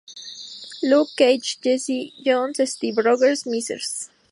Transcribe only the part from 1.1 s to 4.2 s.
Cage, Jessica Jones, Steve Rogers, Mr.